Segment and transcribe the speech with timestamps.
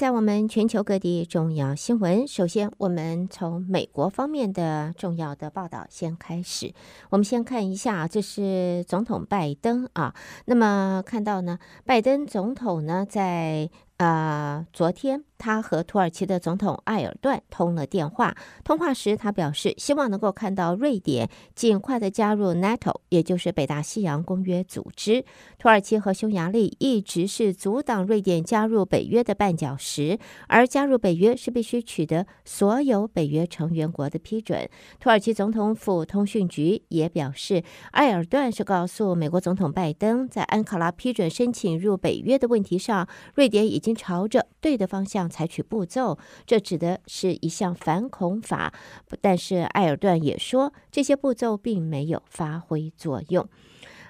[0.00, 6.72] 在我们全球各地重要新闻，首先我们从美国方面的重要的报道先开始。
[7.10, 10.14] 我们先看一下，这是总统拜登啊。
[10.46, 13.68] 那么看到呢，拜登总统呢在。
[14.00, 18.34] 呃，昨天他和土耳其的总统埃尔段通了电话。
[18.64, 25.22] 通话时，他表示希望能够看到瑞典尽快的加入 NATO，也就是北大西洋公约组织。
[25.58, 34.66] 土耳其和匈牙利一直是阻挡瑞典加入北约的绊脚石，而加入北约是必须取得所有北约成员国的批准。
[34.98, 43.89] 土耳其总统府通讯局也表示，埃尔段是告诉美国总统拜登，在安卡拉批准申请入北约的问题上，瑞典已经。
[43.94, 48.72] 朝着对的方向采取步骤，这指的是一项反恐法。
[49.20, 53.48] 但是艾尔顿也说，这些步骤并没有发挥作用。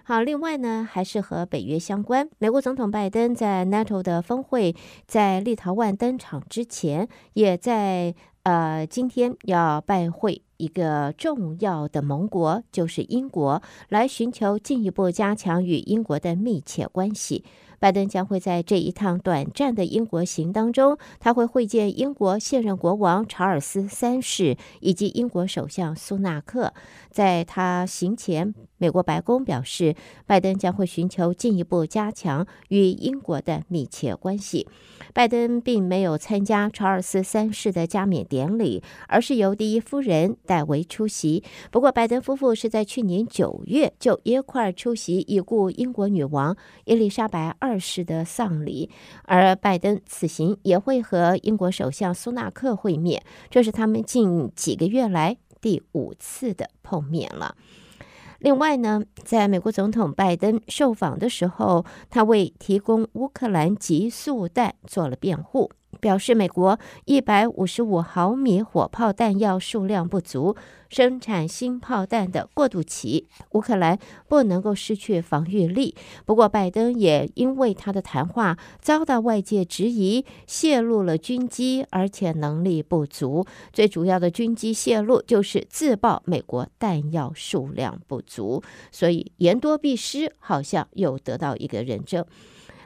[0.05, 2.29] 好，另外呢，还是和北约相关。
[2.39, 4.75] 美国总统拜登在 NATO 的峰会
[5.07, 17.45] 在立陶宛登场之前，也在呃今天要拜会一个重要的盟国，就是英国，来寻求进一步加强与英国的密切关系。
[17.81, 26.75] 拜登将会在这一趟短暂的英国行当中，他会会见英国现任国王查尔斯三世以及英国首相苏纳克。
[27.11, 34.67] 在他行前，美国白宫表示，拜登将会寻求进一步加强与英国的密切关系。
[35.13, 41.45] 拜登并没有参加查尔斯三世的加冕典礼，而是由第一夫人代为出席。
[41.71, 48.89] 不过，拜登夫妇是在去年九月就一块出席已故英国女王伊丽莎白二世的丧礼，
[49.25, 57.57] 而拜登此行也会和英国首相苏纳克会面，这是他们近几个月来第五次的碰面了。
[58.41, 65.71] 另外呢，在美国总统拜登受访的时候，他为提供乌克兰急速弹做了辩护。
[66.01, 70.57] 表示美国一百五十五毫米火炮弹药数量不足，
[70.89, 75.95] 生产新炮弹的过渡期，乌克兰不能够失去防御力。
[76.25, 83.45] 不过，拜登也因为他的谈话遭到外界质疑，泄露了军机，而且能力不足。
[83.73, 92.25] 最主要的军机泄露就是自曝美国弹药数量不足，所以言多必失，好像又得到一个认证。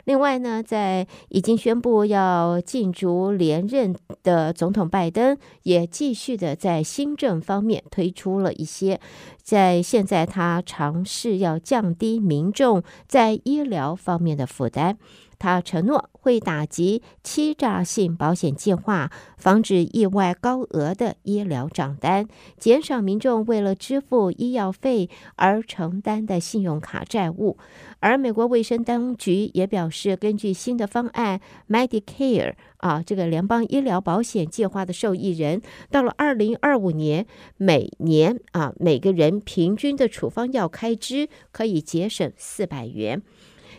[0.04, 9.00] 另外呢，在已经宣布要竞逐连任的总统拜登，也继续的在新政方面推出了一些，
[9.42, 14.98] 在现在他尝试要降低民众在医疗方面的负担。
[15.39, 22.27] 他承诺会打击欺诈性保险计划，防止意外高额的医疗账单，
[22.59, 27.59] 减少民众为了支付医药费而承担的信用卡债务。
[28.00, 43.22] 而美国卫生当局也表示，根据新的方案，Medicare 啊，这个联邦医疗保险计划的受益人，到了二零二五年，每年啊每个人平均的处方药开支可以节省四百元。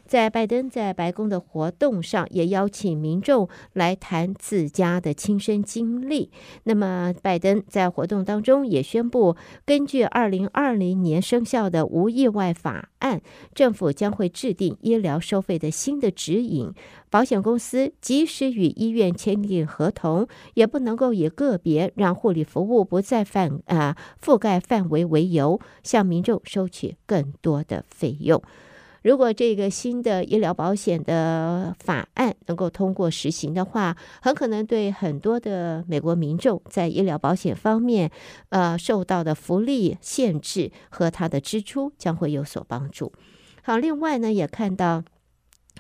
[0.06, 6.32] 在拜登在白宫的活动上，也邀请民众来谈自家的亲身经历。
[6.64, 9.36] 那么，拜登在活动当中也宣布，
[9.66, 13.22] 根据二零二零年生效的无意外法案，
[13.54, 16.72] 政府将会制定医疗收费的新的指引。
[17.10, 28.42] 保险公司即使与医院签订合同，也不能够以个别让护理服务不再范啊覆盖范围为由，向民众收取更多的费用。
[29.06, 38.10] 如果这个新的医疗保险的法案能够通过实行的话，很可能对很多的美国民众在医疗保险方面，
[38.50, 43.14] 呃，受到的福利限制和他的支出将会有所帮助。
[43.62, 45.04] 好，另外呢，也看到。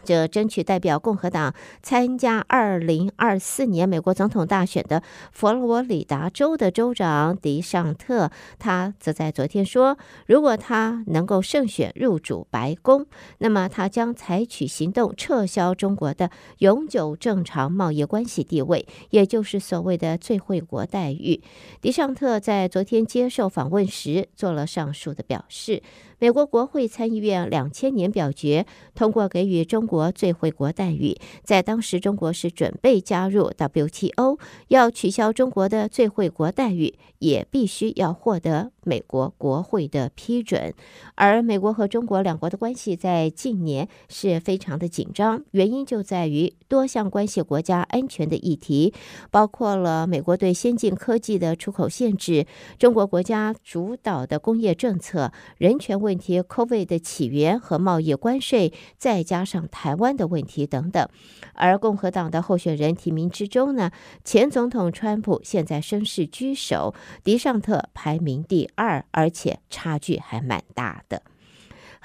[0.03, 5.01] 这争取代表共和党参加二零二四年美国总统大选的
[5.31, 8.29] 佛罗里达州的州长迪尚特，
[8.59, 9.97] 他则在昨天说，
[10.27, 13.07] 如果他能够胜选入主白宫，
[13.39, 16.29] 那么他将采取行动撤销中国的
[16.59, 21.41] 永久正常贸易关系地位，也就是所谓的最惠国待遇。
[21.81, 25.81] 迪尚特在昨天接受访问时做了上述的表示。
[26.17, 28.65] 美国国会参议院两千年表决
[28.95, 34.39] 通过给予中国最惠国待遇，在当时中国是准备加入 WTO，
[34.69, 40.73] 要取消中国的最惠国待遇，也必须要获得美国国会的批准。
[41.15, 48.93] 而美国和中国两国的关系在近年是非常的紧张，原因就在于多项关系国家安全的议题，
[49.31, 52.45] 包括了美国对先进科技的出口限制、
[52.77, 61.05] 中国国家主导的工业政策、人权问题、COVID 的起源和贸易关税，再加上台湾的问题等等。
[61.53, 63.91] 而共和党的候选人提名之中呢，
[64.23, 66.95] 前总统川普现在声势居首，
[67.25, 71.21] 迪尚特排名第二，而且差距还蛮大的。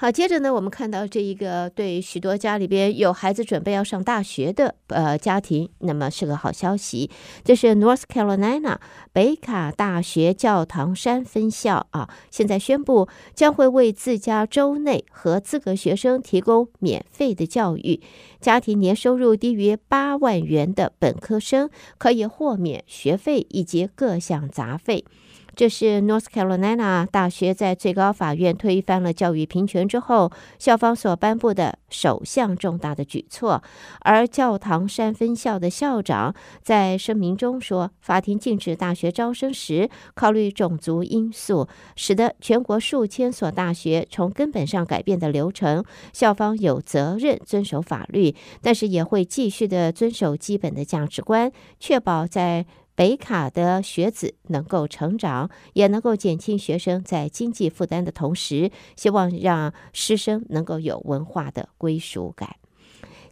[0.01, 7.11] 好，接着呢，我们看到这一个对许多家里边有孩子准备要上大学的呃家庭，那么是个好消息。
[7.43, 8.77] 这是 North Carolina
[9.13, 18.01] 北卡大学教堂山分校啊，现在宣布将会为自家州内和资格学生提供免费的教育，
[18.39, 21.69] 家庭年收入低于八万元的本科生
[21.99, 25.05] 可以豁免学费以及各项杂费。
[25.53, 33.61] 这是 North Carolina 大学在最高法院推翻了教育平权之后，校方所颁布的首项重大的举措。
[33.99, 36.33] 而教堂山分校的校长
[36.63, 45.83] 在声明中说，法庭禁止大学招生时考虑种族因素，使得全国数千所大学从根本上改变的流程。
[46.13, 52.65] 校方有责任遵守法律，但是也会继续的遵守基本的价值观，确保在。
[53.01, 62.57] 北卡的学子能够成长，也能够减轻学生在经济负担的同时，希望让师生能够有文化的归属感。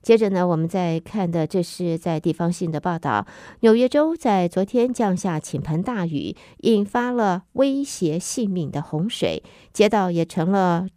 [0.01, 3.27] 接着呢，我们再看的，这是在地方性的报道。
[3.59, 10.87] 纽约州在昨天降下倾盆大雨，引发了威胁性命的洪水，街道也成了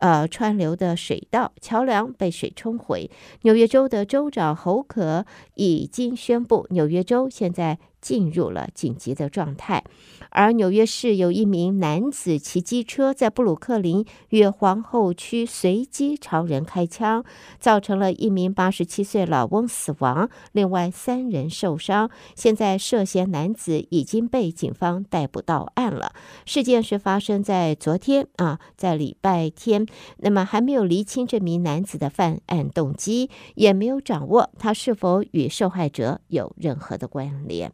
[0.00, 3.10] 呃川流的水道，桥梁被水冲毁。
[3.42, 5.24] 纽约州的州长侯可
[5.54, 7.78] 已经宣布，纽约州现在。
[8.04, 9.82] 进入了紧急的状态，
[10.28, 17.24] 而纽约市有一名男子骑机车在布鲁克林与皇后区随机朝人开枪，
[17.58, 22.10] 造成了一名八十七岁老翁死亡，另外三人受伤。
[22.34, 26.12] 现在涉嫌男子已经被警方逮捕到案了。
[26.44, 29.86] 事件是发生在昨天啊，在礼拜天。
[30.18, 37.72] 那么还没有厘清这名男子的犯案动机，也没有掌握他是否与受害者有任何的关联。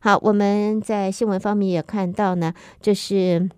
[0.00, 3.50] 好，我们在新闻方面也看到呢，这是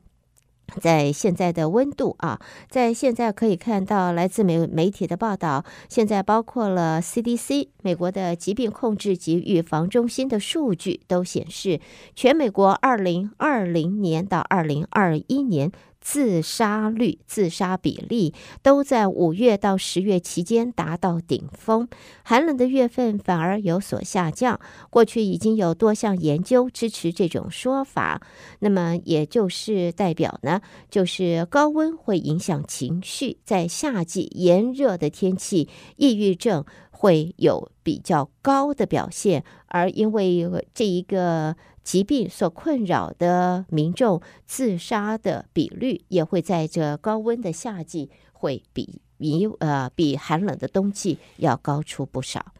[0.80, 2.40] 在现在的温度啊，
[2.70, 11.80] 在现在可以看到来自媒媒体的报道，现在包括了 CDC 美国的疾病控制及预防中心的数据都显示，
[12.14, 15.70] 全美国二零二零年到二零二一年。
[16.10, 18.32] 自杀率、自杀比例
[18.62, 21.86] 都在五月到十月期间达到顶峰，
[22.22, 24.58] 寒冷的月份反而有所下降。
[24.88, 28.22] 过去已经有多项研究支持这种说法，
[28.60, 41.54] 那么也就是代表呢，就是高温会影响情绪，在夏季炎热的天气，抑郁症会有比较高的表现，而因为这一个。
[41.88, 52.52] 疾病所困扰的民众自杀的比率也会在这高温的夏季会比比呃比寒冷的冬季要高出不少。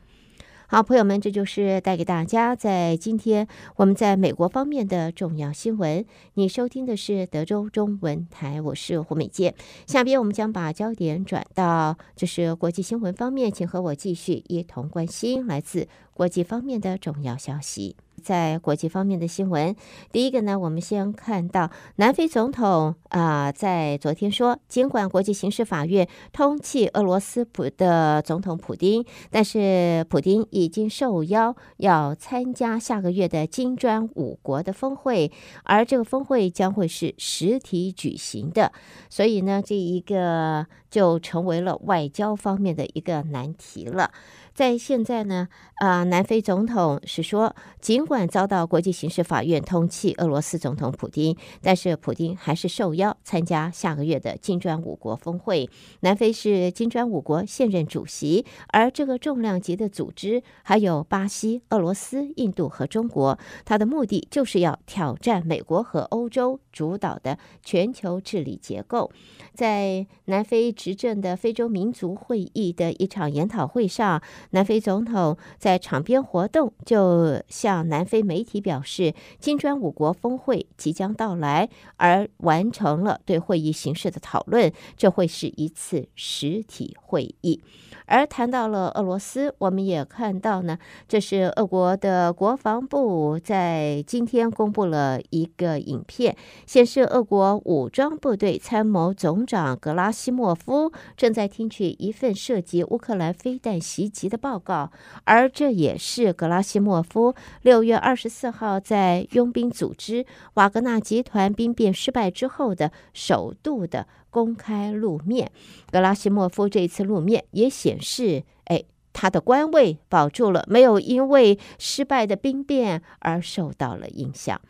[0.71, 6.05] 好，朋友们，这就是带给大家在今天我们在美国方面的重要新闻。
[6.35, 9.55] 你收听的是德州中文台，我是胡美健。
[9.87, 15.89] 下边我们将把焦点转到就是国际新闻方面，请和我继续一同关心来自
[16.19, 17.95] 国际方面的重要消息。
[18.21, 19.77] 在国际方面的新闻，
[20.11, 35.31] 第一个呢，我们先看到南非总统啊、在昨天说，尽管国际刑事法院通缉俄罗斯普的总统普丁，但是普丁已经受邀要参加下个月的金砖五国的峰会，
[35.63, 38.73] 而这个峰会将会是实体举行的，
[39.09, 44.11] 所以呢，这一个就成为了外交方面的一个难题了。
[44.59, 45.47] 在现在呢，
[45.77, 55.71] 啊、南非总统是说，尽管遭到国际刑事法院通缉俄罗斯总统普丁，但是普丁还是受邀参加下个月的金砖五国峰会。
[56.01, 69.13] 南非是金砖五国现任主席，而这个重量级的组织还有巴西、俄罗斯、印度和中国，它的目的就是要挑战美国和欧洲主导的全球治理结构。
[69.55, 84.73] 在南非执政的非洲民族会议的一场研讨会上，南非总统在场边活动，就向南非媒体表示，金砖五国峰会即将到来，而完成了对会议形式的讨论。
[84.97, 87.63] 这会是一次实体会议。
[88.07, 104.91] 而谈到了俄罗斯，我们也看到呢，这是俄国的国防部在今天公布了一个影片，显示俄国武装部队参谋总长格拉西莫夫正在听取一份涉及乌克兰飞弹袭击的报告，
[105.25, 115.51] 而这也是格拉西莫夫六月二十四号在佣兵组织瓦格纳集团兵变失败之后的首度的公开露面。
[115.91, 124.61] 格拉西莫夫这一次露面也显示，哎，他的官位保住了，没有因为失败的兵变而受到了影响。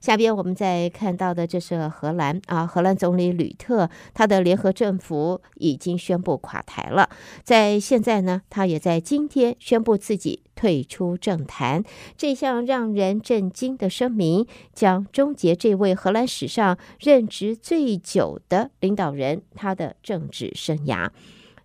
[0.00, 7.08] 下边我们再看到的，这是荷兰啊，荷兰总理吕特，他的联合政府已经宣布垮台了。
[7.42, 11.82] 在现在呢，他也在今天宣布自己退出政坛。
[12.16, 21.10] 这项让人震惊的声明，将终结这位荷兰史上任职最久的领导人他的政治生涯。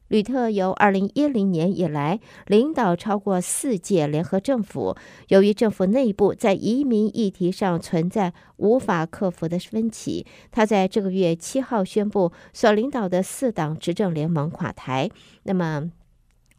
[0.10, 4.96] 吕特由二零一零年以来领导超过四届联合政府，
[5.30, 15.10] 由于政府内部在移民议题上存在无法克服的分歧，他在这个月七号宣布所领导的四党执政联盟垮台。
[15.44, 15.90] 那么，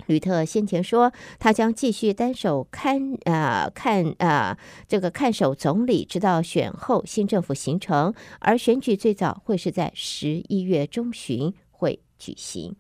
[0.06, 4.56] 吕特先前说他将继续单手看呃看呃
[4.88, 12.74] 这个看守总理，直到选后新政府形成，而选举最早会是在十一月中旬会举行。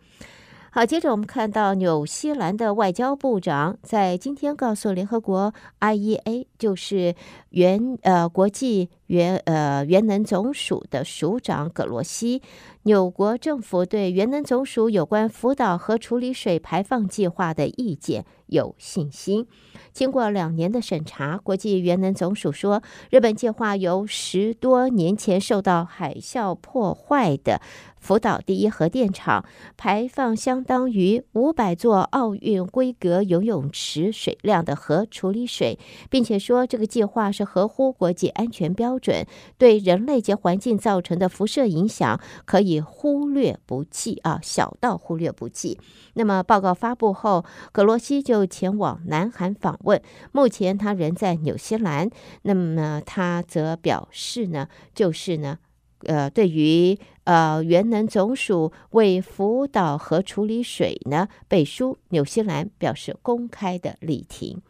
[0.76, 7.14] 好，接着我们看到纽西兰的外交部长在今天告诉联合国 IEA，就是
[7.50, 12.42] 原呃国际原呃原能总署的署长葛罗西，
[12.84, 19.46] 纽国政府对原能总署有关福岛核处理水排放计划的意见有信心。
[19.92, 27.60] 经过两年的审查，国际原能总署说，日本计划由十多年前受到海啸破坏的。
[28.00, 29.46] 福岛第一核电厂
[29.78, 35.78] 排放相当于五百座奥运规格游泳池水量的核处理水，
[36.10, 39.26] 并且说这个计划是合乎国际安全标标准，
[39.58, 45.78] 对人类及环境造成的辐射影响可以忽略不计啊，小到忽略不计。
[46.14, 50.00] 那么报告发布后，葛罗西就前往南韩访问，
[50.32, 52.08] 目前他人在纽西兰。
[52.42, 55.58] 那么他则表示呢，就是呢。
[56.06, 64.60] 呃，对于呃原能总署为福岛核处理水呢背书，纽西兰表示公开的力挺。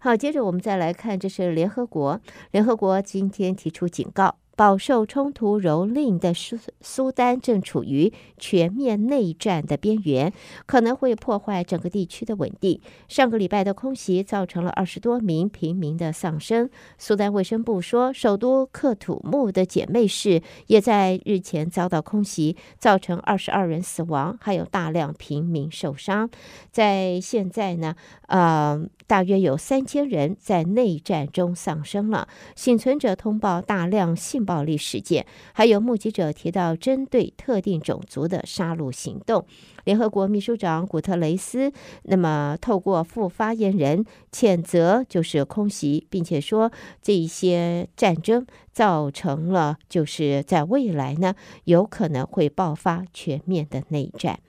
[0.00, 2.20] 好，接着我们再来看，这是联合国，
[2.52, 4.36] 联合国今天提出警告。
[4.56, 10.32] 饱受冲突蹂躏的苏苏丹正处于全面内战的边缘，
[10.66, 12.80] 可能会破坏整个地区的稳定。
[13.06, 16.68] 上个礼拜的空袭造成了二十多名平民的丧生。
[16.98, 26.28] 苏丹卫生部说，首都克土木的姐妹市也在日前遭到空袭，造成二十二人死亡，还有大量平民受伤。
[26.72, 27.94] 在现在呢，
[28.26, 32.28] 呃，大约有三千人在内战中丧生了。
[32.54, 39.44] 幸存者通报大量性暴力事件，还有目击者提到针对特定种族的杀戮行动。
[39.84, 41.72] 联合国秘书长古特雷斯
[42.02, 51.34] 那么透过副发言人谴责就是空袭，并且说这一些战争造成了就是在未来呢
[51.64, 54.40] 有可能会爆发全面的内战。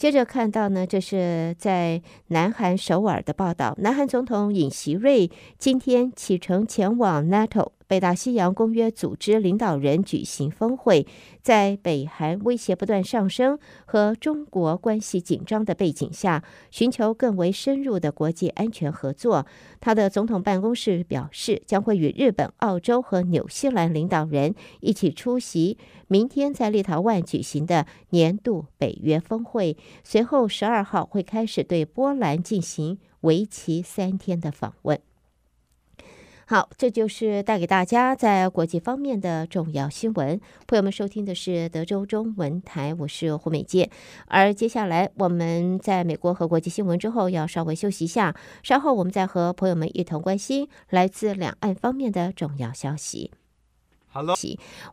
[0.00, 7.72] 接着看到呢，这是在南韩首尔的报道，南韩总统尹锡瑞今天启程前往 NATO。
[7.90, 11.08] 北大西洋公约组织领导人举行峰会，
[11.42, 19.44] 在北韩威胁不断上升和中国关系紧张的背景下，寻求更为深入的国际安全合作。
[19.80, 29.76] 他的总统办公室表示，将会与日本、澳洲和纽西兰领导人一起出席明天在立陶宛举行的年度北约峰会。
[30.04, 35.00] 随后，十二号会开始对波兰进行为期三天的访问。
[36.50, 40.40] 好，这就是带给大家在国际方面的重要新闻。
[40.66, 43.88] 朋友们，收听的是德州中文台，我是胡美健。
[44.26, 53.30] 而接下来我们在美国和国际新闻之后，要稍微休息一下，稍后我们再和朋友们一同关心来自两岸方面的重要消息。
[54.12, 54.34] Hello.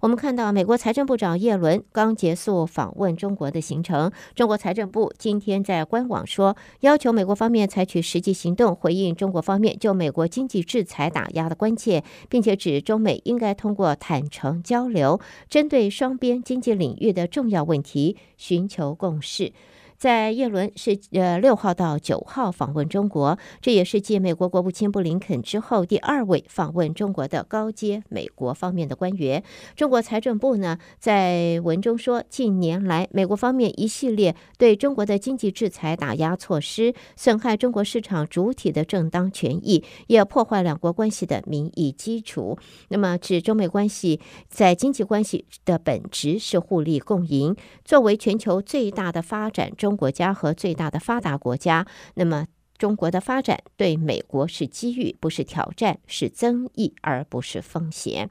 [0.01, 4.12] 我们看到美国财政部长耶伦刚结束访问中国的行程。
[4.36, 15.19] 中国财政部今天在官网说，要求美国方面采取实际行动回应中国方面就美国经济制裁打压的关切，并且指中美应该通过坦诚交流，
[15.50, 19.51] 针对双边经济领域的重要问题寻求共识。
[19.98, 29.44] 在叶伦是呃六号到九号访问中国，这也是继美国国务卿布林肯之后第二位访问中国的高阶美国方面的官员。
[29.75, 42.56] 中国财政部呢在文中说，近年来美国方面一系列对中国的经济制裁打压措施，损害中国市场主体的正当权益，也破坏两国关系的民意基础。
[42.89, 49.87] 那么，指中美关系在经济关系的本质是互利共赢，作为全球最大的发展中。
[49.88, 58.29] 中国家和最大的发达国家，那么中国的发展对美国是机遇，不是挑战，是增益，而不是风险。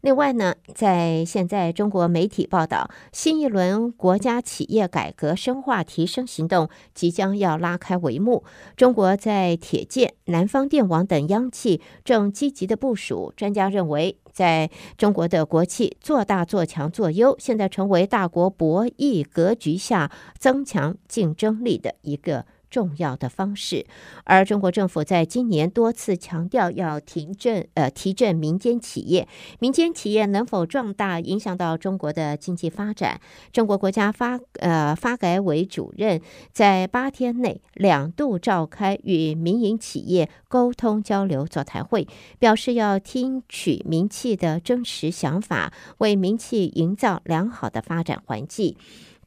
[0.00, 8.44] 另外呢，在现在中国媒体报道，新一轮国家企业改革深化提升行动即将要拉开帷幕。
[8.76, 13.32] 中国在铁建、南方电网等央企正积极的部署。
[13.36, 22.46] 专家认为，在中国的国企做大、做强、做优，现在成为大国博弈格局下增强竞争力的一个。
[22.70, 23.86] 重要的方式，
[24.24, 29.26] 而中国政府在今年多次强调要提振呃提振民间企业，
[29.58, 33.20] 民间企业能否壮大，影响到中国的经济发展。
[33.52, 36.20] 中国国家发呃发改委主任
[36.52, 42.06] 在八天内两度召开与民营企业沟通交流座谈会，
[42.38, 48.76] 表示要听取民企的真实想法，为民企营造良好的发展环境。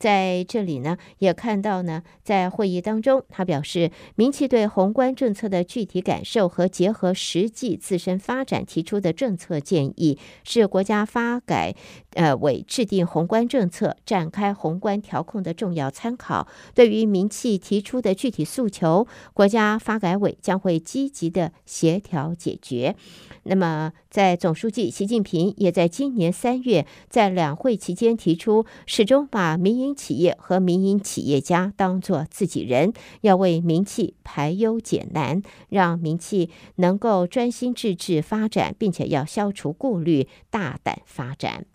[0.02, 11.76] 在这里呢，也看到呢，在会议当中，他表示，民企对宏观政策的具体感受和结合实际自身发展提出的政策建议，是国家发改
[12.14, 16.48] 呃委制定宏观政策、展开宏观调控的重要参考。
[16.74, 22.96] 对于民企提出的具体诉求，国家发改委将会积极的协调解决。
[23.44, 41.66] 那么，在总书记习近平也在今年三月在两会期间提出，始终把民营企业和民营企业家当作自己人，要为民企排忧解难，让民企能够专心致志发展，并且要消除顾虑，大胆发展。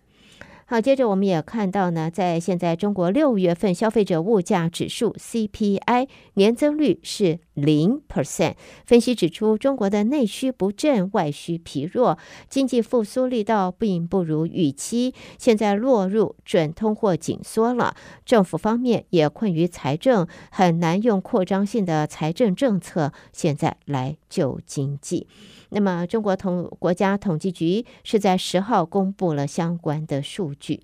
[0.68, 8.54] 好，接着我们也看到呢，在现在中国六月份消费者物价指数 CPI 年增率是零 percent。
[8.84, 12.18] 分析指出，中国的内需不振，外需疲弱，
[12.48, 17.94] 经济复苏力道并不如预期，现在落入准通货紧缩了。
[18.24, 25.28] 政府方面也困于财政，很难用扩张性的财政政策现在来救经济。
[25.76, 30.80] 那么，中国统国家统计局是在十号公布了相关的数据。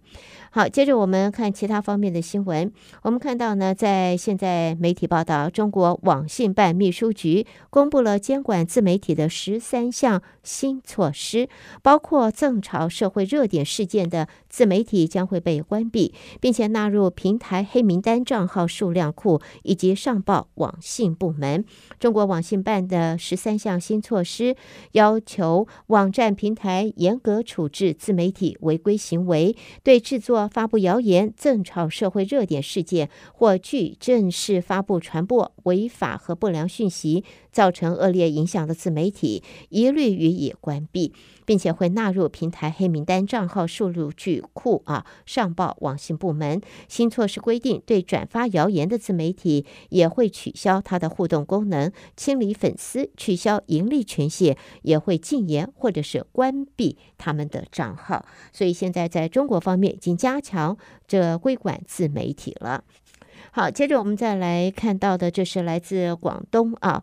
[0.55, 2.71] 好，接着我们看其他方面的新闻。
[3.05, 11.49] 我们看到呢，在现在媒体报道，中国网信办秘书局公布了监管自媒体的十三项新措施，
[11.81, 21.65] 包括赠炒社会热点事件的自媒体将会被关闭，并且纳入平台黑名单账号数量库，以及上报网信部门。
[21.99, 24.55] 中国网信办的十三项新措施
[24.91, 30.42] 要求网站平台严格处置自媒体违规行为，对制作。
[30.49, 41.13] 发布谣言、正炒社会热点事件或据正式发布、传播违法和不良讯息，造成恶劣影响的自媒体，一律予以关闭，
[41.45, 46.61] 并且会纳入平台黑名单账号数据库啊，上报网信部门。
[46.89, 58.25] 新措施规定，对转发谣言的自媒体也会取消它的互动功能、清理粉丝、取消盈利权限，也会禁言或者是关闭他们的账号。
[58.53, 62.85] 所以现在在中国方面已经加强这规管自媒体了。
[63.51, 67.03] 好，接着我们再来看到的，这是来自广东啊。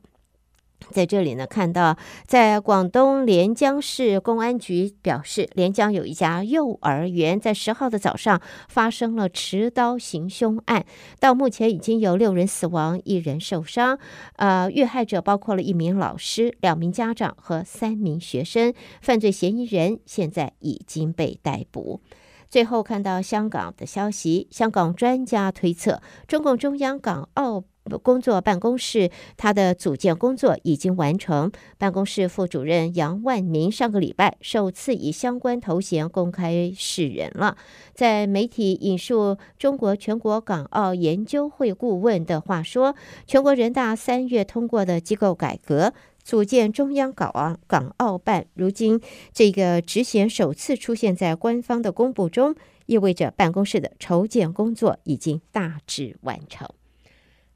[0.92, 10.86] 在这里呢，看到在广东连江市公安局表示，连江有一家幼儿园在十号的早上发生了持刀行凶案，
[11.20, 14.00] 到目前已经有六人死亡，一人受伤。
[14.38, 22.02] 呃，遇害者包括了一名老师、两名家长和三名学生，犯罪嫌疑人现在已经被逮捕。
[22.50, 27.64] 最后看到香港的消息，香港专家推测，中共中央港澳。
[27.98, 31.52] 工作办公室，他的组建工作已经完成。
[31.78, 37.58] 办公室副主任杨万明上个礼拜首次以相关头衔公开示人了。
[37.94, 49.02] 在媒体引述中国全国港澳研究会顾问的话说，全国人大三月通过的机构改革，组建中央港澳港澳办，如今
[49.34, 56.68] 这个职衔首次出现在官方的公布中，意味着办公室的筹建工作已经大致完成。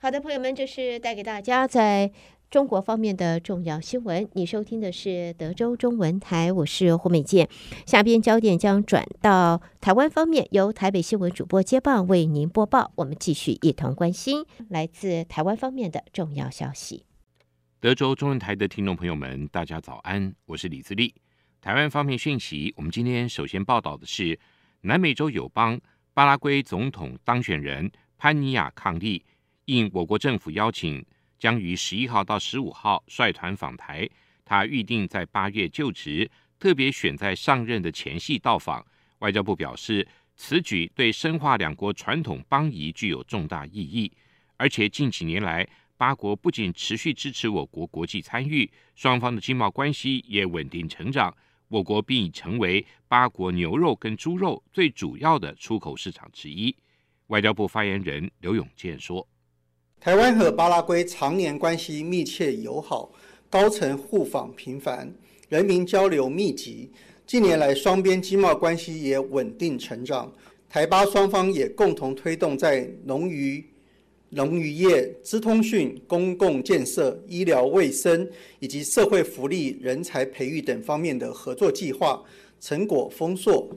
[0.03, 2.11] 好的，朋友们，这是带给大家在
[2.51, 4.27] 中国方面的重要新闻。
[4.33, 7.47] 你收听的是德州中文台，我是胡美健。
[7.85, 12.91] 下边焦点将转到台湾方面，由台北新闻主播接棒为您播报。
[12.95, 17.05] 我们继续一同关心来自台湾方面的重要消息。
[17.79, 21.15] 德州中文台的听众朋友们，大家早安，我是李自立。
[21.61, 24.37] 台湾方面讯息，我们今天首先报道的是
[24.81, 25.79] 南美洲友邦
[26.13, 29.21] 巴拉圭总统当选人潘尼亚伉俪。
[29.65, 31.05] 应我国政府邀请，
[31.39, 34.09] 将于十一号到十五号率团访台。
[34.45, 38.85] 他预定在八月就职，特别选在上任的前夕到访。
[39.19, 44.11] 外交部表示，此举对深化两国传统邦谊具有重大意义。
[44.57, 51.33] 而且近几年来，巴国不仅持续支持我国国际参与，双方的经贸关系也稳定成长，
[51.69, 56.75] 我国并已成为八国牛肉跟猪肉最主要的出口市场之一。
[57.27, 59.25] 外交部发言人刘永健说
[60.03, 63.09] ：“台湾和巴拉圭常年关系密切友好，
[63.49, 65.09] 高层互访频繁，
[65.47, 66.91] 人民交流密集。
[67.25, 70.29] 近年来，双边经贸关系也稳定成长。
[70.69, 73.63] 台巴双方也共同推动在农渔、
[74.27, 82.21] 农渔业、资通讯、公共建设、医疗卫生以及社会福利、人才培育等方面的合作计划，
[82.59, 83.73] 成果丰硕。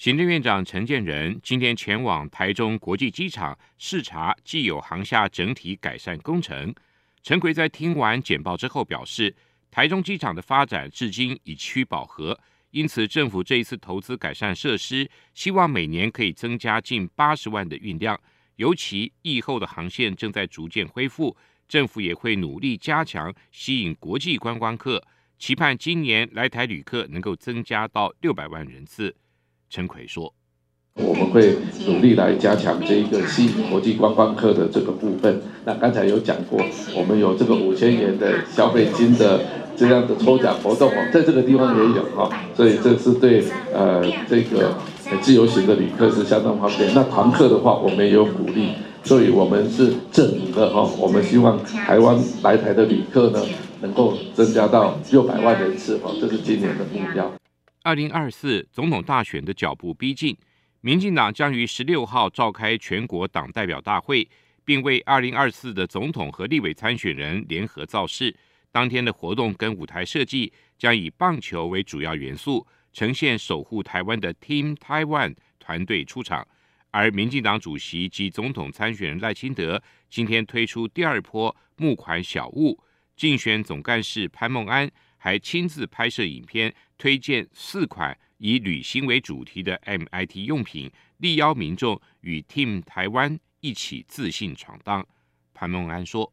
[0.00, 6.74] 行政院长陈建仁今天前往台中国际机场视察既有航厦整体改善工程。
[7.22, 9.36] 陈奎在听完简报之后表示，
[9.70, 18.18] 台中机场的发展至今已趋饱和，因此政府这一次投资改善设施，希望每年可以增加近八十万的运量。
[18.56, 21.36] 尤其疫后的航线正在逐渐恢复，
[21.68, 25.06] 政府也会努力加强吸引国际观光客，
[25.38, 29.14] 期盼今年来台旅客能够增加到六百万人次。
[29.70, 30.34] 陈奎说
[30.98, 31.56] ：“我们会
[31.86, 35.40] 努力来加强这一个吸引国际观光客的这个部分。
[35.64, 36.60] 那刚才有讲过，
[36.94, 39.40] 我们有这个五千元的消费金的
[39.76, 44.74] 这样的抽奖活动哦，在这个地方也有哈，所以这是对呃这个。”
[45.20, 48.68] 自由行的旅客是相当方便，那团客的话，我们也有鼓励，
[49.02, 50.88] 所以我们是正营的哈。
[51.00, 53.42] 我们希望台湾来台的旅客呢，
[53.80, 57.28] 能够增加到六百万人次哈，这是今年的目标。
[57.82, 60.36] 二零二四总统大选的脚步逼近，
[60.82, 64.28] 民进党将于十六号召开全国党代表大会，
[64.64, 68.36] 并为二零二四的总统和立委参选人联合造势。
[68.70, 72.66] 当天的活动跟舞台设计将以棒球为主要元素。
[72.92, 76.44] 呈现守护台湾的 Team Taiwan 团队出场，
[76.90, 82.76] 而民进党主席及总统参选人赖清德今天推出第二波募款小物，
[83.16, 84.90] 竞选总干事潘孟安
[85.22, 95.06] 还亲自拍摄影片，推荐四款以旅行为主题的 MIT 用品，力邀民众与 Team 台湾一起自信闯荡。
[95.52, 96.32] 潘孟安说：“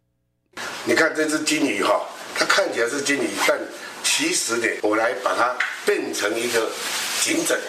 [0.88, 2.02] 你看这只金鱼哈，
[2.34, 3.60] 它看起来是金鱼，但……”
[4.04, 5.54] 其实呢，我来把它
[5.86, 6.72] 变成一个
[7.20, 7.60] 颈枕，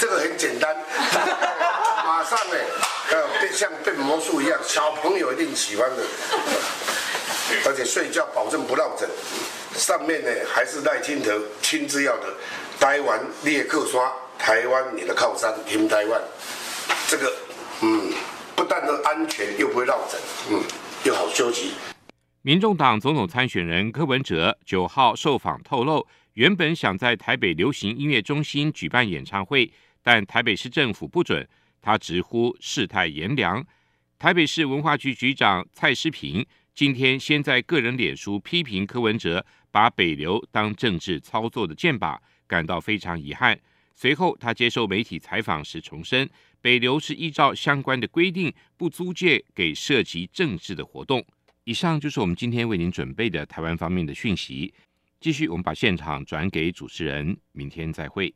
[0.00, 0.76] 这个很简单，
[2.04, 2.56] 马上呢，
[3.12, 6.02] 呃，变像变魔术一样，小朋友一定喜欢的，
[7.66, 9.08] 而且睡觉保证不落枕。
[9.78, 12.34] 上面呢还是赖清德亲自要的，
[12.80, 16.20] 台湾列克刷，台湾你的靠山天台湾
[17.06, 17.32] 这个
[17.80, 18.12] 嗯，
[18.56, 20.60] 不但是安全，又不会落枕，嗯，
[21.04, 21.74] 又好休息。
[22.42, 29.70] 民众党总统参选人柯文哲九号受访透露，原本想在台北流行音乐中心举办演唱会，
[30.02, 31.48] 但台北市政府不准。
[31.80, 33.64] 他直呼世态炎凉。
[34.18, 43.58] 台北市文化局局长蔡诗平今天先在个人脸书批评柯文哲把北流当政治操作的箭靶，感到非常遗憾。
[43.94, 46.28] 随后他接受媒体采访时重申，
[46.60, 51.24] 北流是依照相关的规定不租借给涉及政治的活动。
[51.64, 54.72] 以上就是我们今天为您准备的台湾方面的讯息。
[55.20, 58.32] 继续，我们把现场转给主持人，明天再会。